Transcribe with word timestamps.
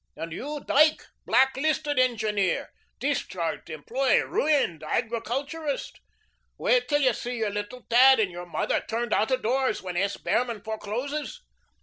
And 0.15 0.33
you, 0.33 0.63
Dyke, 0.67 1.05
black 1.27 1.55
listed 1.55 1.99
engineer, 1.99 2.71
discharged 2.97 3.69
employee, 3.69 4.21
ruined 4.21 4.81
agriculturist, 4.81 5.99
wait 6.57 6.87
till 6.87 7.01
you 7.01 7.13
see 7.13 7.37
your 7.37 7.51
little 7.51 7.85
tad 7.87 8.19
and 8.19 8.31
your 8.31 8.47
mother 8.47 8.81
turned 8.89 9.13
out 9.13 9.29
of 9.29 9.43
doors 9.43 9.83
when 9.83 9.95
S. 9.95 10.17
Behrman 10.17 10.63
forecloses. 10.63 11.43